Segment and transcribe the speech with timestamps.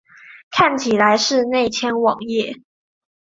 [0.49, 2.63] 看起來是內嵌網頁